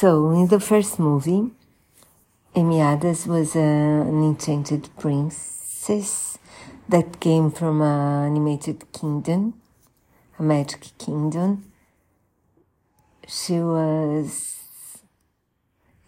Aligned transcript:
So, 0.00 0.30
in 0.30 0.46
the 0.46 0.60
first 0.60 0.98
movie, 0.98 1.50
Amy 2.54 2.80
Adams 2.80 3.26
was 3.26 3.54
uh, 3.54 3.58
an 3.58 4.24
enchanted 4.24 4.88
princess 4.98 6.38
that 6.88 7.20
came 7.20 7.50
from 7.50 7.82
an 7.82 8.28
animated 8.30 8.90
kingdom, 8.94 9.60
a 10.38 10.42
magic 10.42 10.96
kingdom. 10.96 11.70
She 13.28 13.60
was, 13.60 14.56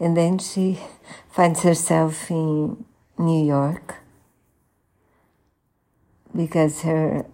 and 0.00 0.16
then 0.16 0.38
she 0.38 0.78
finds 1.30 1.62
herself 1.62 2.30
in 2.30 2.86
New 3.18 3.44
York 3.44 3.96
because 6.34 6.80
her 6.80 7.26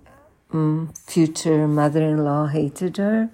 um, 0.53 0.93
future 1.07 1.69
mother-in-law 1.69 2.49
hated 2.49 2.97
her, 2.97 3.31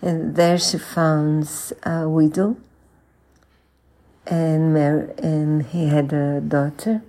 and 0.00 0.36
there 0.36 0.58
she 0.58 0.78
founds 0.78 1.72
a 1.82 2.08
widow 2.08 2.56
and 4.26 4.76
and 4.76 5.62
he 5.66 5.88
had 5.88 6.12
a 6.12 6.40
daughter. 6.40 7.02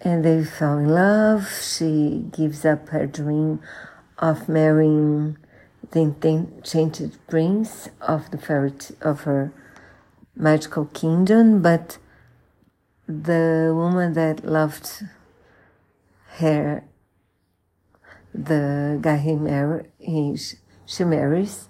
And 0.00 0.24
they 0.24 0.44
fell 0.44 0.78
in 0.78 0.88
love. 0.88 1.48
She 1.48 2.24
gives 2.30 2.64
up 2.64 2.88
her 2.90 3.06
dream 3.06 3.60
of 4.18 4.48
marrying 4.48 5.36
the 5.90 6.00
enchanted 6.00 7.16
prince 7.28 7.88
of 8.00 8.30
the 8.30 8.38
fairy 8.38 8.72
of 9.00 9.22
her 9.22 9.52
magical 10.34 10.86
kingdom. 10.86 11.62
But 11.62 11.98
the 13.08 13.72
woman 13.74 14.12
that 14.14 14.44
loved 14.44 15.04
her 16.38 16.84
the 18.34 18.98
guy 19.00 19.16
he, 19.16 19.34
mar- 19.34 19.86
he 19.98 20.36
she 20.86 21.04
marries 21.04 21.68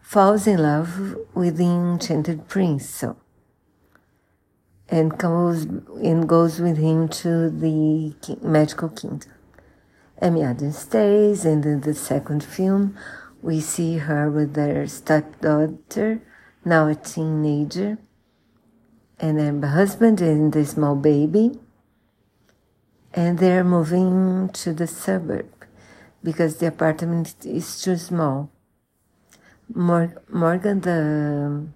falls 0.00 0.46
in 0.46 0.62
love 0.62 1.16
with 1.34 1.56
the 1.56 1.64
enchanted 1.64 2.48
prince. 2.48 2.88
So 2.88 3.16
and 4.88 5.18
comes 5.18 5.64
and 5.64 6.28
goes 6.28 6.60
with 6.60 6.78
him 6.78 7.08
to 7.08 7.50
the 7.50 8.14
magical 8.40 8.88
kingdom. 8.88 9.32
Amy 10.22 10.42
Adams 10.42 10.78
stays, 10.78 11.44
and 11.44 11.64
in 11.64 11.80
the 11.80 11.94
second 11.94 12.42
film, 12.42 12.96
we 13.42 13.60
see 13.60 13.98
her 13.98 14.30
with 14.30 14.54
their 14.54 14.86
stepdaughter, 14.86 16.22
now 16.64 16.86
a 16.86 16.94
teenager, 16.94 17.98
and 19.18 19.38
then 19.38 19.60
her 19.60 19.68
husband 19.68 20.20
and 20.20 20.52
the 20.52 20.64
small 20.64 20.94
baby, 20.94 21.58
and 23.12 23.38
they're 23.38 23.64
moving 23.64 24.48
to 24.50 24.72
the 24.72 24.86
suburb 24.86 25.55
because 26.26 26.56
the 26.56 26.66
apartment 26.66 27.36
is 27.44 27.80
too 27.80 27.96
small. 27.96 28.50
Mor- 29.72 30.20
Morgan, 30.28 30.80
the 30.80 31.68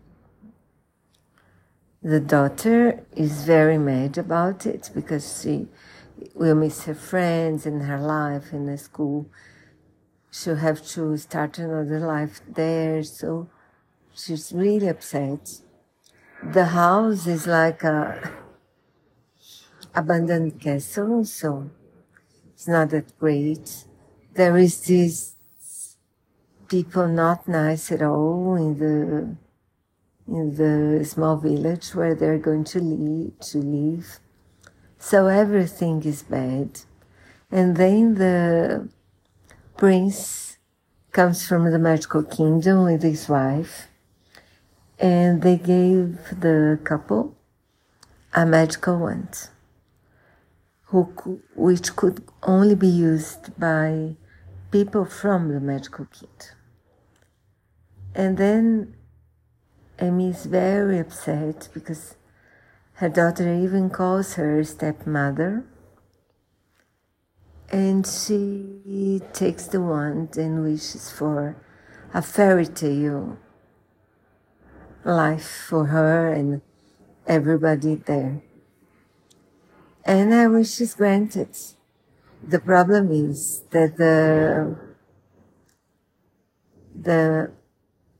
the 2.02 2.18
daughter 2.18 3.04
is 3.14 3.44
very 3.44 3.78
mad 3.78 4.18
about 4.18 4.66
it 4.66 4.90
because 4.92 5.40
she 5.40 5.68
will 6.34 6.56
miss 6.56 6.84
her 6.86 6.94
friends 6.94 7.64
and 7.64 7.82
her 7.82 8.00
life 8.00 8.52
in 8.52 8.66
the 8.66 8.76
school. 8.76 9.26
She'll 10.32 10.56
have 10.68 10.84
to 10.94 11.16
start 11.16 11.58
another 11.60 12.00
life 12.00 12.40
there, 12.48 13.04
so 13.04 13.48
she's 14.12 14.52
really 14.52 14.88
upset. 14.88 15.60
The 16.42 16.66
house 16.80 17.28
is 17.28 17.46
like 17.46 17.84
a 17.84 18.32
abandoned 19.94 20.60
castle, 20.60 21.24
so 21.24 21.70
it's 22.52 22.68
not 22.68 22.90
that 22.90 23.16
great. 23.18 23.84
There 24.34 24.56
is 24.56 24.80
these 24.82 25.34
people 26.68 27.08
not 27.08 27.48
nice 27.48 27.90
at 27.90 28.02
all 28.02 28.54
in 28.56 28.78
the 28.78 29.36
in 30.32 30.54
the 30.54 31.04
small 31.04 31.36
village 31.36 31.94
where 31.94 32.14
they're 32.14 32.38
going 32.38 32.62
to 32.62 32.78
live 32.78 33.38
to 33.40 33.58
live. 33.58 34.20
So 34.98 35.26
everything 35.26 36.04
is 36.04 36.22
bad. 36.22 36.80
And 37.50 37.76
then 37.76 38.14
the 38.14 38.88
prince 39.76 40.58
comes 41.10 41.44
from 41.46 41.70
the 41.72 41.78
magical 41.78 42.22
kingdom 42.22 42.84
with 42.84 43.02
his 43.02 43.28
wife 43.28 43.88
and 45.00 45.42
they 45.42 45.56
gave 45.56 46.18
the 46.38 46.78
couple 46.84 47.34
a 48.32 48.46
magical 48.46 48.98
wand 48.98 49.48
who, 50.84 51.40
which 51.56 51.96
could 51.96 52.22
only 52.42 52.74
be 52.74 52.86
used 52.88 53.58
by 53.58 54.16
people 54.70 55.04
from 55.04 55.52
the 55.52 55.60
magical 55.60 56.06
kingdom. 56.06 56.56
And 58.14 58.38
then 58.38 58.96
Amy 59.98 60.30
is 60.30 60.46
very 60.46 60.98
upset 60.98 61.68
because 61.74 62.16
her 62.94 63.08
daughter 63.08 63.54
even 63.54 63.90
calls 63.90 64.34
her 64.34 64.62
stepmother. 64.64 65.64
And 67.70 68.06
she 68.06 69.22
takes 69.32 69.66
the 69.66 69.80
wand 69.80 70.36
and 70.36 70.64
wishes 70.64 71.10
for 71.10 71.56
a 72.12 72.20
fairy 72.20 72.66
tale 72.66 73.38
life 75.04 75.66
for 75.68 75.86
her 75.86 76.32
and 76.32 76.62
everybody 77.26 77.94
there. 77.94 78.42
And 80.04 80.32
her 80.32 80.50
wish 80.50 80.80
is 80.80 80.94
granted. 80.94 81.56
The 82.42 82.58
problem 82.58 83.12
is 83.12 83.62
that 83.70 83.96
the 83.96 84.76
the 86.94 87.50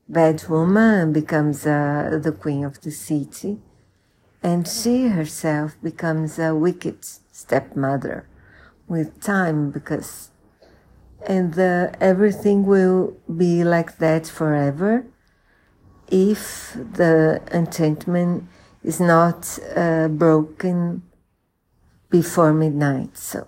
bad 0.07 0.43
woman 0.47 1.13
becomes 1.13 1.65
uh, 1.65 2.19
the 2.21 2.31
queen 2.31 2.63
of 2.63 2.81
the 2.81 2.91
city, 2.91 3.59
and 4.41 4.67
she 4.67 5.07
herself 5.07 5.75
becomes 5.81 6.39
a 6.39 6.55
wicked 6.55 7.03
stepmother 7.31 8.27
with 8.87 9.21
time 9.21 9.71
because 9.71 10.31
and 11.25 11.53
the, 11.53 11.93
everything 11.99 12.65
will 12.65 13.15
be 13.35 13.63
like 13.63 13.97
that 13.99 14.25
forever 14.25 15.05
if 16.09 16.73
the 16.73 17.41
enchantment 17.51 18.47
is 18.83 18.99
not 18.99 19.59
uh, 19.75 20.07
broken 20.07 21.03
before 22.09 22.53
midnight. 22.53 23.17
So 23.17 23.47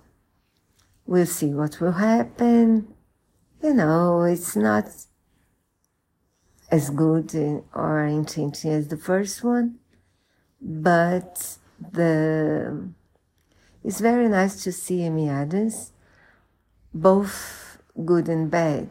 we'll 1.06 1.26
see 1.26 1.54
what 1.54 1.80
will 1.80 1.94
happen. 1.94 2.94
You 3.62 3.74
know, 3.74 4.24
it's 4.24 4.56
not 4.56 4.86
as 6.70 6.90
good 6.90 7.34
or 7.74 8.06
enchanting 8.06 8.72
as 8.72 8.88
the 8.88 8.98
first 8.98 9.44
one, 9.44 9.80
but 10.62 11.58
the 11.92 12.90
it's 13.84 14.00
very 14.00 14.30
nice 14.30 14.64
to 14.64 14.72
see 14.72 15.04
Amy 15.04 15.28
Adams, 15.28 15.92
both 16.94 17.80
good 18.06 18.30
and 18.30 18.50
bad, 18.50 18.90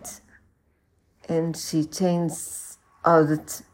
and 1.29 1.57
she 1.57 1.85
changes 1.85 2.79
all 3.05 3.25
the 3.25 3.39
t- 3.39 3.65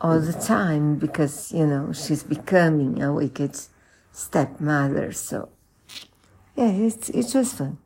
all 0.00 0.18
the 0.18 0.32
time 0.32 0.96
because 0.96 1.52
you 1.52 1.66
know 1.66 1.92
she's 1.92 2.22
becoming 2.22 3.02
a 3.02 3.12
wicked 3.12 3.54
stepmother. 4.12 5.12
So 5.12 5.50
yeah, 6.60 6.68
it 6.70 7.10
it 7.10 7.34
was 7.34 7.52
fun. 7.54 7.78